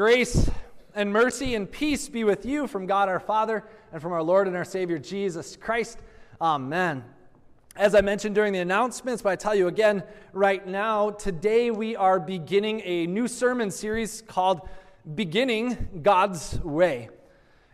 [0.00, 0.48] Grace
[0.94, 3.62] and mercy and peace be with you from God our Father
[3.92, 5.98] and from our Lord and our Savior Jesus Christ.
[6.40, 7.04] Amen.
[7.76, 10.02] As I mentioned during the announcements, but I tell you again
[10.32, 14.66] right now, today we are beginning a new sermon series called
[15.14, 17.10] Beginning God's Way.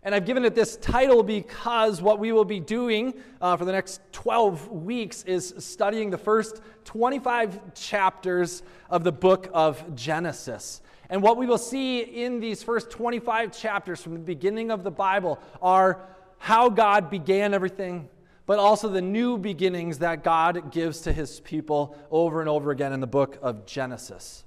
[0.02, 3.70] And I've given it this title because what we will be doing uh, for the
[3.70, 10.82] next 12 weeks is studying the first 25 chapters of the book of Genesis.
[11.08, 14.90] And what we will see in these first 25 chapters from the beginning of the
[14.90, 16.00] Bible are
[16.38, 18.08] how God began everything,
[18.44, 22.92] but also the new beginnings that God gives to his people over and over again
[22.92, 24.44] in the book of Genesis.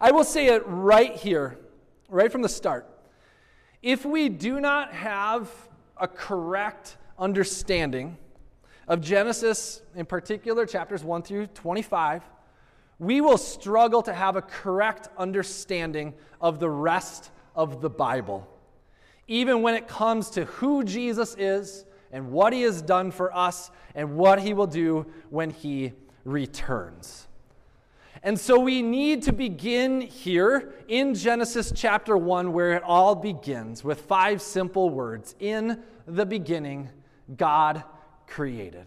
[0.00, 1.58] I will say it right here,
[2.08, 2.88] right from the start.
[3.82, 5.50] If we do not have
[5.96, 8.16] a correct understanding
[8.88, 12.22] of Genesis, in particular, chapters 1 through 25,
[12.98, 18.48] we will struggle to have a correct understanding of the rest of the Bible.
[19.28, 23.70] Even when it comes to who Jesus is and what he has done for us
[23.94, 25.92] and what he will do when he
[26.24, 27.26] returns.
[28.22, 33.84] And so we need to begin here in Genesis chapter 1, where it all begins
[33.84, 36.88] with five simple words In the beginning,
[37.36, 37.84] God
[38.26, 38.86] created.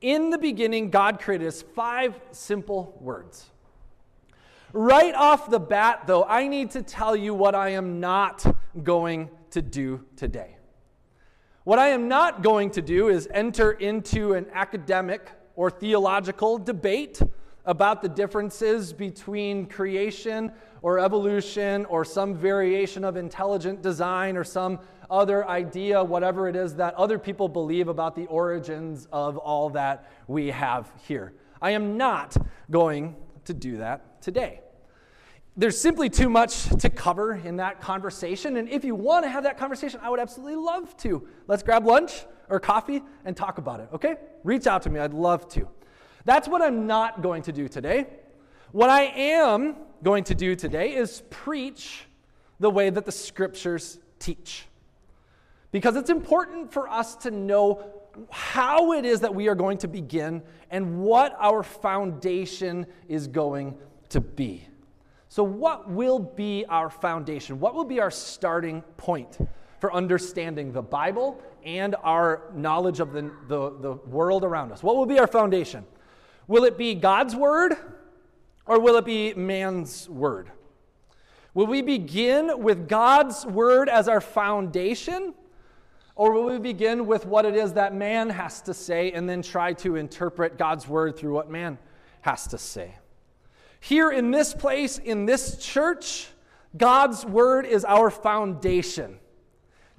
[0.00, 3.50] In the beginning, God created us five simple words.
[4.72, 9.28] Right off the bat, though, I need to tell you what I am not going
[9.50, 10.56] to do today.
[11.64, 17.20] What I am not going to do is enter into an academic or theological debate
[17.66, 20.50] about the differences between creation
[20.82, 24.78] or evolution or some variation of intelligent design or some
[25.10, 30.10] other idea, whatever it is that other people believe about the origins of all that
[30.28, 31.32] we have here.
[31.60, 32.36] I am not
[32.70, 34.60] going to do that today.
[35.56, 38.56] There's simply too much to cover in that conversation.
[38.56, 41.26] And if you want to have that conversation, I would absolutely love to.
[41.48, 44.16] Let's grab lunch or coffee and talk about it, okay?
[44.44, 45.00] Reach out to me.
[45.00, 45.68] I'd love to.
[46.24, 48.06] That's what I'm not going to do today.
[48.72, 52.04] What I am going to do today is preach
[52.58, 54.66] the way that the scriptures teach.
[55.72, 57.84] Because it's important for us to know
[58.30, 63.76] how it is that we are going to begin and what our foundation is going
[64.08, 64.66] to be.
[65.28, 67.60] So, what will be our foundation?
[67.60, 69.38] What will be our starting point
[69.78, 74.82] for understanding the Bible and our knowledge of the, the, the world around us?
[74.82, 75.84] What will be our foundation?
[76.48, 77.76] Will it be God's word
[78.66, 80.50] or will it be man's word?
[81.54, 85.34] Will we begin with God's word as our foundation?
[86.14, 89.42] Or will we begin with what it is that man has to say and then
[89.42, 91.78] try to interpret God's word through what man
[92.20, 92.96] has to say?
[93.80, 96.28] Here in this place, in this church,
[96.76, 99.18] God's word is our foundation.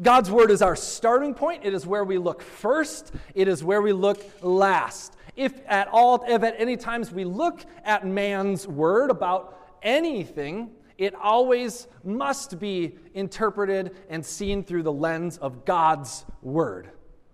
[0.02, 1.64] God's word is our starting point.
[1.64, 5.16] It is where we look first, it is where we look last.
[5.36, 11.16] If at all, if at any times we look at man's word about anything, it
[11.16, 16.92] always must be interpreted and seen through the lens of God's Word.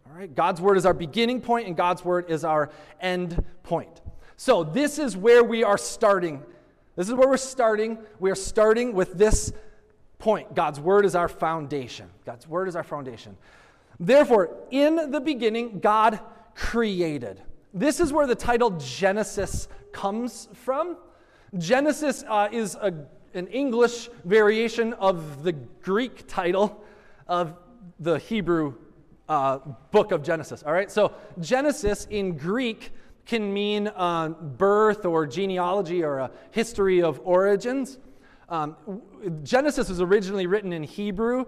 [0.09, 0.33] All right?
[0.33, 2.69] God's Word is our beginning point, and God's Word is our
[3.01, 4.01] end point.
[4.37, 6.43] So, this is where we are starting.
[6.95, 7.97] This is where we're starting.
[8.19, 9.51] We are starting with this
[10.19, 12.09] point God's Word is our foundation.
[12.25, 13.37] God's Word is our foundation.
[13.99, 16.19] Therefore, in the beginning, God
[16.55, 17.41] created.
[17.73, 20.97] This is where the title Genesis comes from.
[21.57, 22.93] Genesis uh, is a
[23.33, 26.83] an English variation of the Greek title
[27.27, 27.55] of
[27.99, 28.73] the Hebrew
[29.29, 29.59] uh,
[29.91, 30.63] book of Genesis.
[30.63, 32.91] All right, so Genesis in Greek
[33.25, 37.99] can mean uh, birth or genealogy or a history of origins.
[38.49, 38.75] Um,
[39.43, 41.45] Genesis was originally written in Hebrew,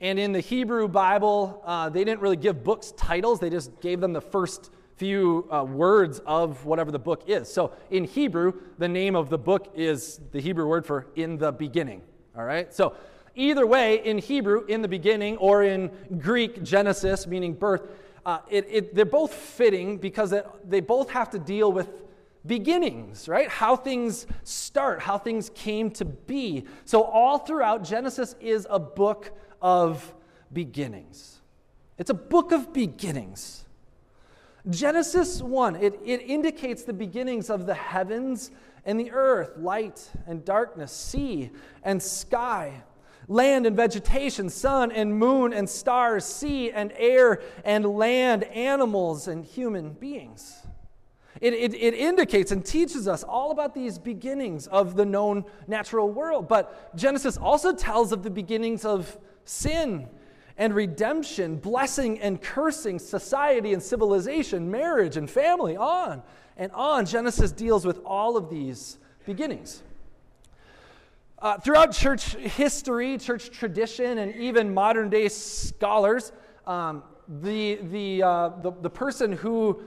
[0.00, 4.00] and in the Hebrew Bible, uh, they didn't really give books titles, they just gave
[4.00, 7.52] them the first few uh, words of whatever the book is.
[7.52, 11.52] So in Hebrew, the name of the book is the Hebrew word for in the
[11.52, 12.02] beginning.
[12.36, 12.72] All right?
[12.72, 12.94] So
[13.34, 17.82] either way, in Hebrew, in the beginning, or in Greek, Genesis, meaning birth,
[18.24, 21.88] uh, it, it, they're both fitting because it, they both have to deal with
[22.46, 23.48] beginnings, right?
[23.48, 26.66] How things start, how things came to be.
[26.84, 29.30] So, all throughout, Genesis is a book
[29.60, 30.14] of
[30.52, 31.40] beginnings.
[31.98, 33.64] It's a book of beginnings.
[34.70, 38.52] Genesis 1, it, it indicates the beginnings of the heavens
[38.84, 41.50] and the earth, light and darkness, sea
[41.82, 42.82] and sky,
[43.26, 49.44] land and vegetation, sun and moon and stars, sea and air and land, animals and
[49.44, 50.66] human beings.
[51.42, 56.08] It, it, it, indicates and teaches us all about these beginnings of the known natural
[56.08, 56.46] world.
[56.46, 60.08] But Genesis also tells of the beginnings of sin
[60.56, 66.22] and redemption, blessing and cursing, society and civilization, marriage and family, on
[66.56, 67.06] and on.
[67.06, 69.82] Genesis deals with all of these beginnings.
[71.40, 76.30] Uh, throughout church history, church tradition, and even modern day scholars,
[76.68, 77.02] um,
[77.40, 79.82] the, the, uh, the, the, person who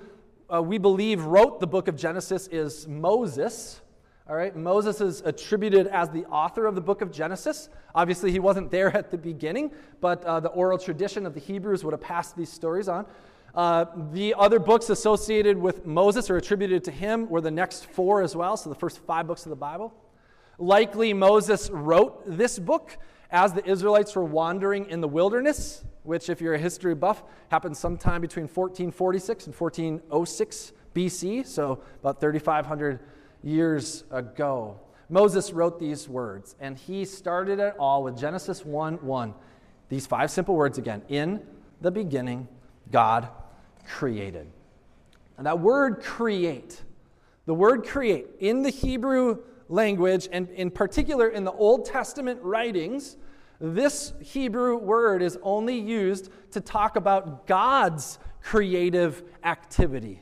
[0.53, 3.81] uh, we believe wrote the book of Genesis is Moses.
[4.27, 7.69] All right, Moses is attributed as the author of the book of Genesis.
[7.93, 9.71] Obviously, he wasn't there at the beginning,
[10.01, 13.05] but uh, the oral tradition of the Hebrews would have passed these stories on.
[13.53, 18.21] Uh, the other books associated with Moses or attributed to him were the next four
[18.21, 19.93] as well, so the first five books of the Bible.
[20.57, 22.97] Likely Moses wrote this book
[23.31, 27.75] as the Israelites were wandering in the wilderness, which, if you're a history buff, happened
[27.75, 32.99] sometime between 1446 and 1406 BC, so about 3,500
[33.43, 34.79] years ago.
[35.09, 39.33] Moses wrote these words, and he started it all with Genesis 1 1.
[39.89, 41.41] These five simple words again In
[41.81, 42.47] the beginning,
[42.91, 43.29] God
[43.87, 44.47] created.
[45.37, 46.81] And that word create,
[47.45, 53.17] the word create in the Hebrew language, and in particular in the Old Testament writings,
[53.59, 60.21] this Hebrew word is only used to talk about God's creative activity.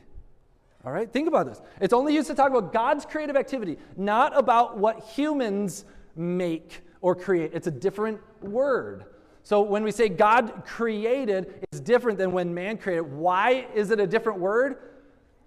[0.84, 1.60] All right, think about this.
[1.80, 5.84] It's only used to talk about God's creative activity, not about what humans
[6.14, 7.52] make or create.
[7.54, 9.06] It's a different word.
[9.42, 13.02] So when we say God created, it's different than when man created.
[13.02, 14.76] Why is it a different word?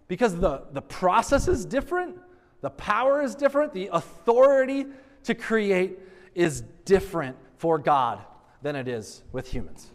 [0.07, 2.17] Because the, the process is different.
[2.61, 3.73] The power is different.
[3.73, 4.87] The authority
[5.23, 5.99] to create
[6.35, 8.19] is different for God
[8.61, 9.91] than it is with humans.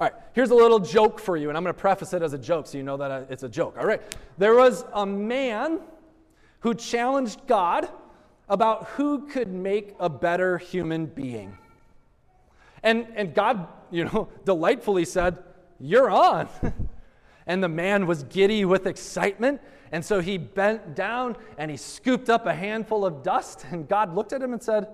[0.00, 2.32] All right, here's a little joke for you, and I'm going to preface it as
[2.32, 3.76] a joke so you know that it's a joke.
[3.78, 4.00] All right,
[4.38, 5.80] there was a man
[6.60, 7.88] who challenged God
[8.48, 11.58] about who could make a better human being.
[12.82, 15.42] And, and God, you know, delightfully said,
[15.80, 16.48] You're on.
[17.46, 19.60] and the man was giddy with excitement
[19.92, 24.14] and so he bent down and he scooped up a handful of dust, and God
[24.14, 24.88] looked at him and said,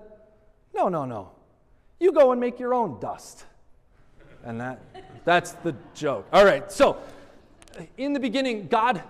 [0.73, 1.31] No, no, no.
[1.99, 3.45] You go and make your own dust.
[4.43, 4.79] And that,
[5.23, 6.27] that's the joke.
[6.31, 6.97] All right, so
[7.97, 9.01] in the beginning, God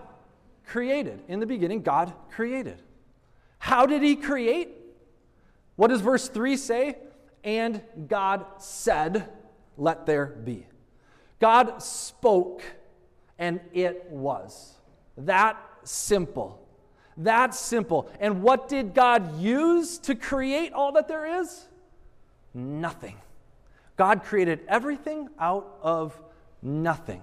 [0.65, 1.21] created.
[1.27, 2.81] In the beginning, God created.
[3.59, 4.69] How did he create?
[5.75, 6.97] What does verse 3 say?
[7.43, 9.29] And God said,
[9.77, 10.65] Let there be.
[11.39, 12.63] God spoke,
[13.37, 14.73] and it was.
[15.17, 16.61] That simple.
[17.17, 18.09] That simple.
[18.19, 21.67] And what did God use to create all that there is?
[22.55, 23.17] Nothing.
[23.97, 26.19] God created everything out of
[26.61, 27.21] nothing.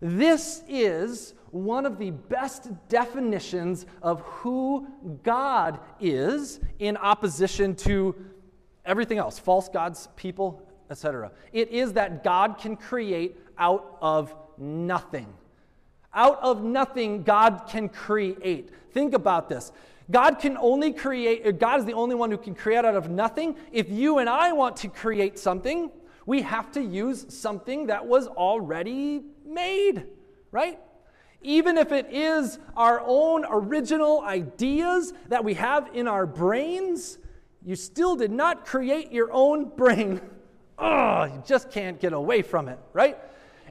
[0.00, 4.86] This is one of the best definitions of who
[5.22, 8.14] God is in opposition to
[8.84, 11.30] everything else false gods, people, etc.
[11.52, 15.26] It is that God can create out of nothing.
[16.14, 18.70] Out of nothing, God can create.
[18.92, 19.72] Think about this.
[20.10, 23.10] God can only create, uh, God is the only one who can create out of
[23.10, 23.56] nothing.
[23.72, 25.90] If you and I want to create something,
[26.24, 30.06] we have to use something that was already made,
[30.50, 30.78] right?
[31.42, 37.18] Even if it is our own original ideas that we have in our brains,
[37.64, 40.20] you still did not create your own brain.
[40.80, 43.18] Oh, you just can't get away from it, right?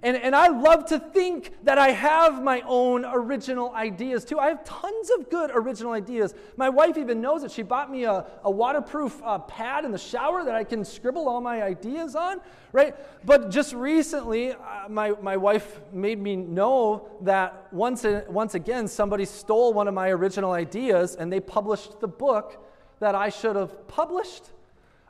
[0.03, 4.39] And, and I love to think that I have my own original ideas too.
[4.39, 6.33] I have tons of good original ideas.
[6.55, 7.51] My wife even knows it.
[7.51, 11.27] She bought me a, a waterproof uh, pad in the shower that I can scribble
[11.27, 12.95] all my ideas on, right?
[13.25, 14.57] But just recently, uh,
[14.89, 20.09] my, my wife made me know that once, once again, somebody stole one of my
[20.09, 22.63] original ideas and they published the book
[22.99, 24.43] that I should have published.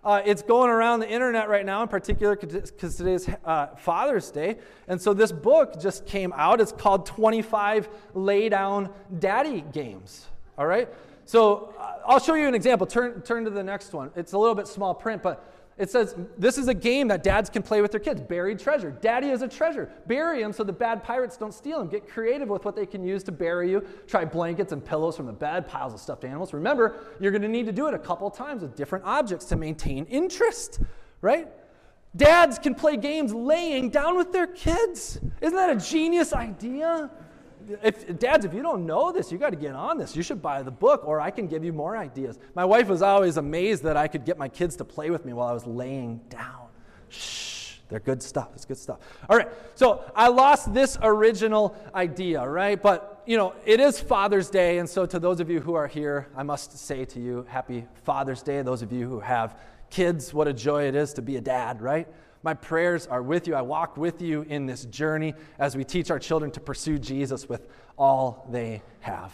[0.08, 4.58] Uh, it's going around the internet right now, in particular because today's uh, Father's Day.
[4.88, 6.62] And so this book just came out.
[6.62, 10.28] It's called 25 Lay Down Daddy Games.
[10.58, 10.88] All right?
[11.26, 12.88] So uh, I'll show you an example.
[12.88, 14.10] Turn, turn to the next one.
[14.16, 15.46] It's a little bit small print, but
[15.78, 18.20] it says this is a game that dads can play with their kids.
[18.22, 18.90] Buried treasure.
[18.90, 19.90] Daddy is a treasure.
[20.08, 21.88] Bury him so the bad pirates don't steal him.
[21.88, 23.86] Get creative with what they can use to bury you.
[24.08, 26.52] Try blankets and pillows from the bed, piles of stuffed animals.
[26.52, 29.56] Remember, you're going to need to do it a couple times with different objects to
[29.56, 30.80] maintain interest,
[31.22, 31.48] right?
[32.16, 35.20] Dads can play games laying down with their kids.
[35.42, 37.12] Isn't that a genius idea?
[37.84, 40.16] If, dads, if you don't know this, you got to get on this.
[40.16, 42.40] You should buy the book, or I can give you more ideas.
[42.56, 45.34] My wife was always amazed that I could get my kids to play with me
[45.34, 46.68] while I was laying down.
[47.10, 48.50] Shh, They're good stuff.
[48.56, 49.00] It's good stuff.
[49.30, 49.50] All right.
[49.76, 52.82] So I lost this original idea, right?
[52.82, 54.80] But, you know, it is Father's Day.
[54.80, 57.86] And so to those of you who are here, I must say to you, happy
[58.04, 58.62] Father's Day.
[58.62, 59.58] Those of you who have
[59.90, 62.08] kids, what a joy it is to be a dad, right?
[62.48, 63.56] My prayers are with you.
[63.56, 67.50] I walk with you in this journey as we teach our children to pursue Jesus
[67.50, 69.34] with all they have.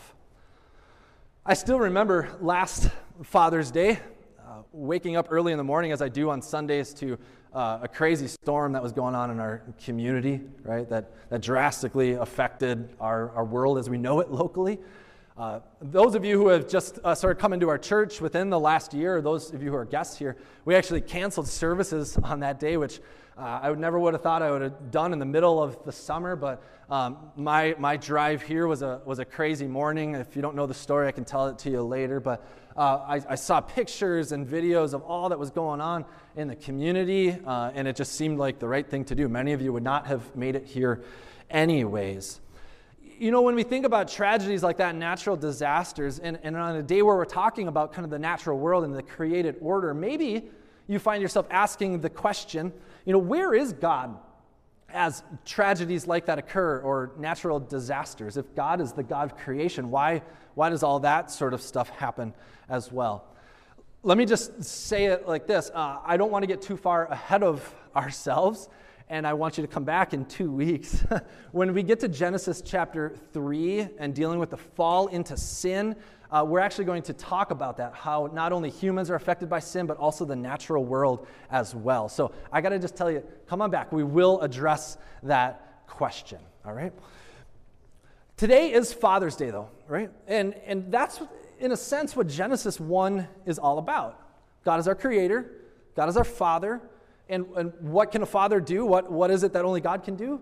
[1.46, 2.90] I still remember last
[3.22, 4.00] Father's Day,
[4.40, 7.20] uh, waking up early in the morning as I do on Sundays to
[7.54, 10.90] uh, a crazy storm that was going on in our community, right?
[10.90, 14.80] That, that drastically affected our, our world as we know it locally.
[15.36, 18.60] Uh, those of you who have just uh, of come into our church within the
[18.60, 22.60] last year, those of you who are guests here, we actually canceled services on that
[22.60, 23.00] day, which
[23.36, 25.84] uh, I would never would have thought I would have done in the middle of
[25.86, 26.36] the summer.
[26.36, 30.14] But um, my, my drive here was a, was a crazy morning.
[30.14, 32.20] If you don't know the story, I can tell it to you later.
[32.20, 32.46] But
[32.78, 36.56] uh, I, I, saw pictures and videos of all that was going on in the
[36.56, 39.28] community, uh, and it just seemed like the right thing to do.
[39.28, 41.04] Many of you would not have made it here,
[41.50, 42.40] anyways.
[43.20, 46.84] You know, when we think about tragedies like that, natural disasters, and, and on a
[46.84, 50.50] day where we're talking about kind of the natural world and the created order, maybe
[50.88, 52.74] you find yourself asking the question,
[53.06, 54.18] you know, where is God
[54.90, 58.38] as tragedies like that occur or natural disasters?
[58.38, 60.22] If God is the God of creation, why,
[60.56, 62.34] why does all that sort of stuff happen
[62.70, 63.26] as well?
[64.04, 67.08] Let me just say it like this uh, I don't want to get too far
[67.08, 68.70] ahead of ourselves,
[69.14, 71.06] and I want you to come back in two weeks.
[71.52, 75.96] when we get to Genesis chapter 3 and dealing with the fall into sin,
[76.32, 79.60] uh, we're actually going to talk about that how not only humans are affected by
[79.60, 82.10] sin, but also the natural world as well.
[82.10, 83.92] So I got to just tell you, come on back.
[83.92, 86.92] We will address that question, all right?
[88.36, 90.10] Today is Father's Day, though, right?
[90.26, 91.22] And, and that's,
[91.60, 94.20] in a sense, what Genesis 1 is all about.
[94.66, 95.52] God is our creator,
[95.96, 96.82] God is our father.
[97.30, 98.86] And, and what can a father do?
[98.86, 100.42] What, what is it that only God can do?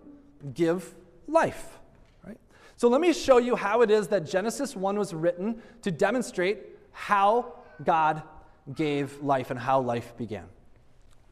[0.53, 0.95] Give
[1.27, 1.79] life.
[2.25, 2.37] Right?
[2.75, 6.59] So let me show you how it is that Genesis 1 was written to demonstrate
[6.91, 8.23] how God
[8.73, 10.45] gave life and how life began.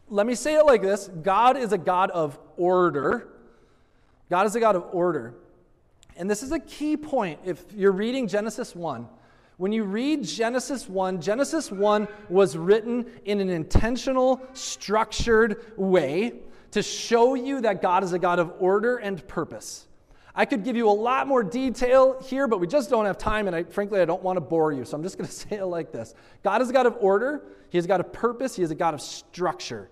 [0.07, 3.27] Let me say it like this God is a God of order.
[4.29, 5.35] God is a God of order.
[6.15, 9.07] And this is a key point if you're reading Genesis 1.
[9.59, 16.35] When you read Genesis 1, Genesis 1 was written in an intentional, structured way
[16.71, 19.85] to show you that God is a God of order and purpose.
[20.33, 23.47] I could give you a lot more detail here, but we just don't have time,
[23.47, 25.57] and I, frankly, I don't want to bore you, so I'm just going to say
[25.57, 28.55] it like this God is a God of order, He is a God of purpose,
[28.55, 29.89] He is a God of structure.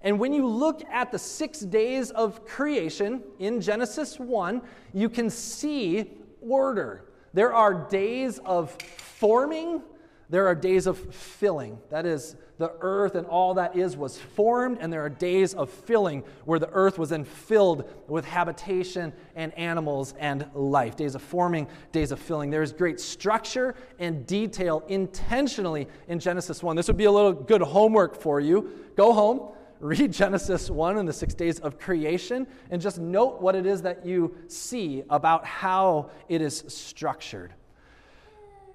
[0.00, 4.62] And when you look at the six days of creation in Genesis 1,
[4.94, 6.10] you can see
[6.40, 7.04] order.
[7.34, 8.76] There are days of
[9.20, 9.82] forming,
[10.30, 11.78] there are days of filling.
[11.90, 15.68] That is, the earth and all that is was formed, and there are days of
[15.68, 20.96] filling where the earth was then filled with habitation and animals and life.
[20.96, 22.48] Days of forming, days of filling.
[22.48, 26.76] There is great structure and detail intentionally in Genesis 1.
[26.76, 28.70] This would be a little good homework for you.
[28.96, 33.56] Go home read Genesis 1 and the six days of creation and just note what
[33.56, 37.54] it is that you see about how it is structured.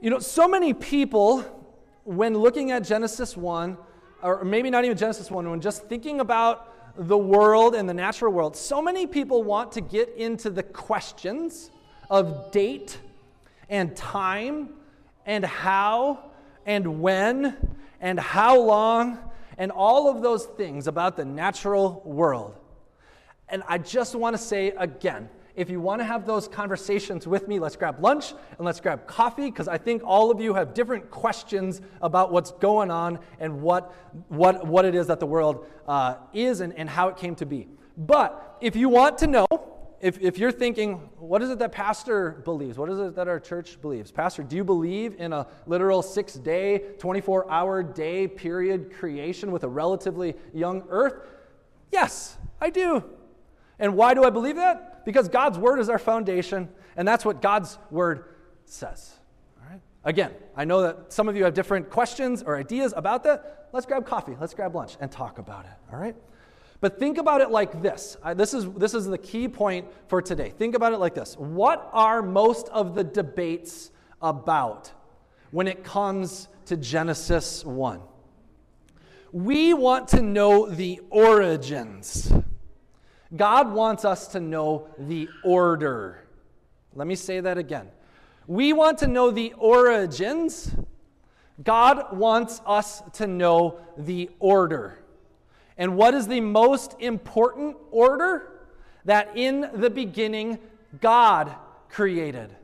[0.01, 1.41] You know, so many people,
[2.03, 3.77] when looking at Genesis 1,
[4.21, 8.31] or maybe not even Genesis 1, when just thinking about the world and the natural
[8.31, 11.71] world, so many people want to get into the questions
[12.09, 12.99] of date
[13.69, 14.69] and time
[15.25, 16.31] and how
[16.65, 17.55] and when
[18.01, 19.17] and how long
[19.57, 22.55] and all of those things about the natural world.
[23.49, 27.47] And I just want to say again if you want to have those conversations with
[27.47, 30.74] me, let's grab lunch and let's grab coffee because I think all of you have
[30.74, 33.93] different questions about what's going on and what,
[34.27, 37.45] what, what it is that the world uh, is and, and how it came to
[37.45, 37.67] be.
[37.97, 39.47] But if you want to know,
[40.01, 42.77] if, if you're thinking, what is it that pastor believes?
[42.77, 44.12] What is it that our church believes?
[44.12, 49.63] Pastor, do you believe in a literal six day, 24 hour day period creation with
[49.63, 51.27] a relatively young earth?
[51.91, 53.03] Yes, I do.
[53.79, 54.94] And why do I believe that?
[55.05, 58.25] Because God's word is our foundation, and that's what God's word
[58.65, 59.13] says.
[59.62, 59.81] All right?
[60.03, 63.69] Again, I know that some of you have different questions or ideas about that.
[63.71, 65.93] Let's grab coffee, let's grab lunch, and talk about it.
[65.93, 66.15] All right?
[66.81, 68.17] But think about it like this.
[68.35, 70.50] this, is, this is the key point for today.
[70.50, 71.35] Think about it like this.
[71.38, 74.91] What are most of the debates about
[75.51, 78.01] when it comes to Genesis 1?
[79.31, 82.31] We want to know the origins.
[83.36, 86.25] God wants us to know the order.
[86.94, 87.89] Let me say that again.
[88.48, 90.75] We want to know the origins.
[91.63, 95.00] God wants us to know the order.
[95.77, 98.51] And what is the most important order?
[99.06, 100.60] That in the beginning,
[101.01, 101.54] God
[101.89, 102.56] created.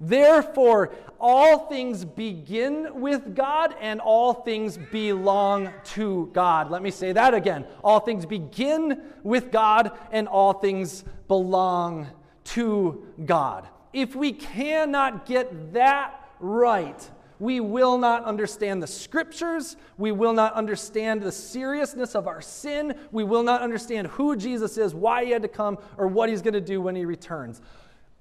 [0.00, 6.70] Therefore, all things begin with God and all things belong to God.
[6.70, 7.66] Let me say that again.
[7.82, 12.06] All things begin with God and all things belong
[12.44, 13.66] to God.
[13.92, 19.76] If we cannot get that right, we will not understand the scriptures.
[19.96, 22.94] We will not understand the seriousness of our sin.
[23.10, 26.42] We will not understand who Jesus is, why he had to come, or what he's
[26.42, 27.60] going to do when he returns.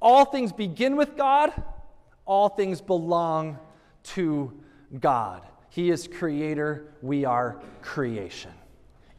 [0.02, 1.52] All things begin with God,
[2.26, 3.58] all things belong
[4.04, 4.54] to
[5.00, 5.44] God.
[5.70, 8.52] He is creator, we are creation.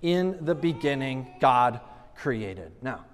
[0.02, 1.80] In the beginning, God
[2.14, 2.72] created.
[2.82, 3.04] Now,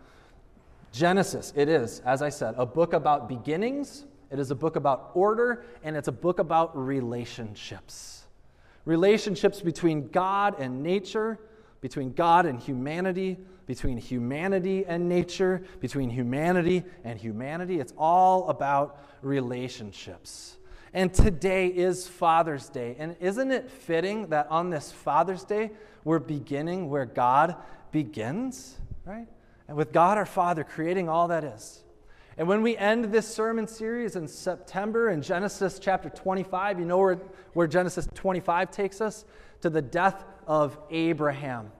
[0.92, 5.11] Genesis, it is, as I said, a book about beginnings, it is a book about
[5.14, 8.25] order, and it's a book about relationships.
[8.85, 11.38] Relationships between God and nature,
[11.80, 17.80] between God and humanity, between humanity and nature, between humanity and humanity.
[17.80, 20.56] It's all about relationships.
[20.92, 22.94] And today is Father's Day.
[22.99, 25.73] And isn't it fitting that on this Father's Day,
[26.04, 27.56] we're beginning where God
[27.90, 29.26] begins, right?
[29.66, 31.83] And with God our Father creating all that is.
[32.37, 36.99] And when we end this sermon series in September in Genesis chapter 25, you know
[36.99, 37.18] where,
[37.52, 39.25] where Genesis 25 takes us?
[39.61, 41.71] To the death of Abraham.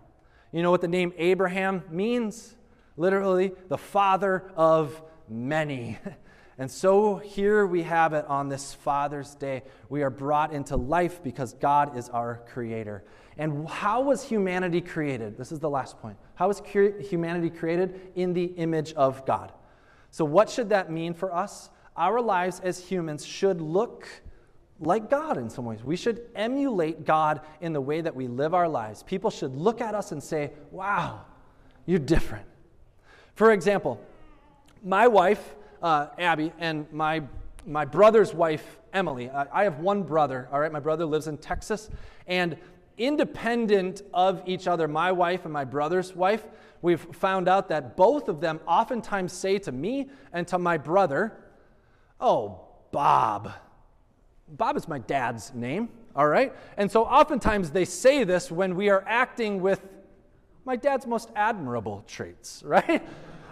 [0.55, 2.55] You know what the name Abraham means?
[2.97, 5.99] Literally, the father of many.
[6.57, 9.65] And so here we have it on this Father's Day.
[9.89, 13.03] We are brought into life because God is our creator.
[13.37, 15.37] And how was humanity created?
[15.37, 16.17] This is the last point.
[16.37, 18.13] How was humanity created?
[18.15, 19.51] In the image of God.
[20.13, 21.71] So, what should that mean for us?
[21.97, 24.07] Our lives as humans should look
[24.81, 25.83] like God in some ways.
[25.85, 29.03] We should emulate God in the way that we live our lives.
[29.03, 31.23] People should look at us and say, wow,
[31.87, 32.47] you're different.
[33.35, 34.01] For example,
[34.83, 37.23] my wife, uh, Abby, and my,
[37.67, 40.73] my brother's wife, Emily, I, I have one brother, all right?
[40.73, 41.89] My brother lives in Texas.
[42.27, 42.57] And
[42.99, 46.47] independent of each other, my wife and my brother's wife,
[46.83, 51.37] we've found out that both of them oftentimes say to me and to my brother,
[52.21, 52.61] Oh,
[52.93, 53.53] Bob.
[54.49, 56.53] Bob is my dad's name, all right?
[56.77, 59.81] And so oftentimes they say this when we are acting with
[60.65, 63.07] my dad's most admirable traits, right?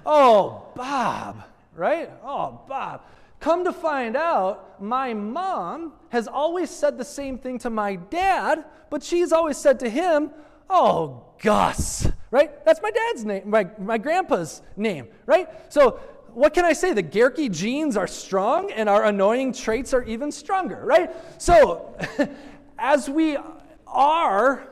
[0.05, 1.43] oh, Bob,
[1.75, 2.11] right?
[2.25, 3.03] Oh, Bob.
[3.41, 8.65] Come to find out, my mom has always said the same thing to my dad,
[8.89, 10.31] but she's always said to him,
[10.71, 12.65] Oh, Gus, right?
[12.65, 15.49] That's my dad's name, my, my grandpa's name, right?
[15.73, 15.99] So
[16.35, 16.93] what can I say?
[16.93, 21.11] The Gerke genes are strong and our annoying traits are even stronger, right?
[21.41, 21.97] So,
[22.79, 23.37] as we
[23.87, 24.69] are,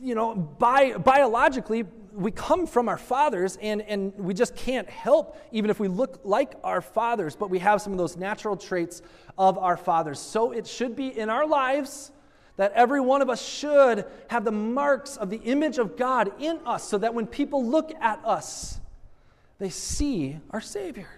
[0.00, 5.36] you know, bi- biologically, we come from our fathers and, and we just can't help,
[5.52, 9.02] even if we look like our fathers, but we have some of those natural traits
[9.36, 10.18] of our fathers.
[10.18, 12.12] So, it should be in our lives
[12.56, 16.60] that every one of us should have the marks of the image of God in
[16.64, 18.80] us so that when people look at us,
[19.58, 21.08] they see our Savior.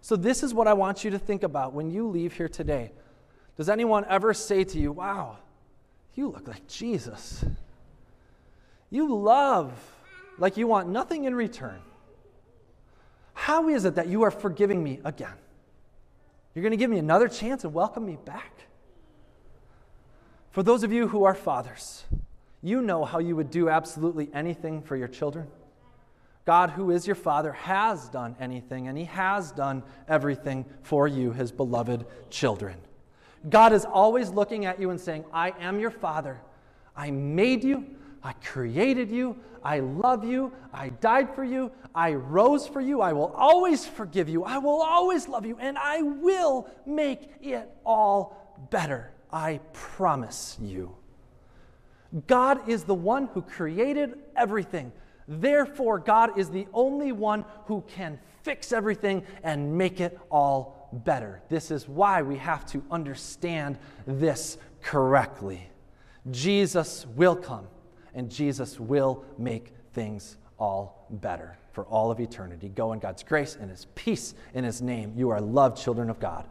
[0.00, 2.92] So, this is what I want you to think about when you leave here today.
[3.56, 5.38] Does anyone ever say to you, Wow,
[6.14, 7.44] you look like Jesus?
[8.90, 9.72] You love
[10.38, 11.80] like you want nothing in return.
[13.34, 15.34] How is it that you are forgiving me again?
[16.54, 18.52] You're going to give me another chance and welcome me back?
[20.50, 22.04] For those of you who are fathers,
[22.62, 25.46] you know how you would do absolutely anything for your children.
[26.50, 31.30] God, who is your Father, has done anything, and He has done everything for you,
[31.30, 32.76] His beloved children.
[33.48, 36.40] God is always looking at you and saying, I am your Father.
[36.96, 37.86] I made you.
[38.24, 39.36] I created you.
[39.62, 40.52] I love you.
[40.72, 41.70] I died for you.
[41.94, 43.00] I rose for you.
[43.00, 44.42] I will always forgive you.
[44.42, 45.56] I will always love you.
[45.60, 49.12] And I will make it all better.
[49.32, 50.96] I promise you.
[52.26, 54.90] God is the one who created everything.
[55.30, 61.40] Therefore, God is the only one who can fix everything and make it all better.
[61.48, 65.68] This is why we have to understand this correctly.
[66.32, 67.68] Jesus will come,
[68.12, 72.68] and Jesus will make things all better for all of eternity.
[72.68, 75.12] Go in God's grace and His peace in His name.
[75.16, 76.48] You are loved children of God.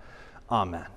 [0.49, 0.87] Amen.